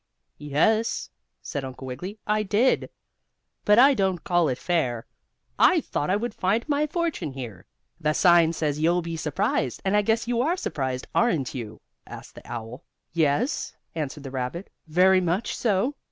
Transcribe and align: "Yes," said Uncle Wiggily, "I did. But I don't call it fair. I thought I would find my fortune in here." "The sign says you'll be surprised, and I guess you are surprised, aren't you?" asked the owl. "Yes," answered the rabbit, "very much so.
"Yes," 0.39 1.11
said 1.43 1.63
Uncle 1.63 1.85
Wiggily, 1.85 2.17
"I 2.25 2.41
did. 2.41 2.89
But 3.65 3.77
I 3.77 3.93
don't 3.93 4.23
call 4.23 4.49
it 4.49 4.57
fair. 4.57 5.05
I 5.59 5.79
thought 5.79 6.09
I 6.09 6.15
would 6.15 6.33
find 6.33 6.67
my 6.67 6.87
fortune 6.87 7.27
in 7.27 7.33
here." 7.35 7.67
"The 7.99 8.13
sign 8.13 8.53
says 8.53 8.79
you'll 8.79 9.03
be 9.03 9.15
surprised, 9.15 9.79
and 9.85 9.95
I 9.95 10.01
guess 10.01 10.27
you 10.27 10.41
are 10.41 10.57
surprised, 10.57 11.05
aren't 11.13 11.53
you?" 11.53 11.81
asked 12.07 12.33
the 12.33 12.51
owl. 12.51 12.83
"Yes," 13.13 13.75
answered 13.93 14.23
the 14.23 14.31
rabbit, 14.31 14.71
"very 14.87 15.21
much 15.21 15.55
so. 15.55 15.93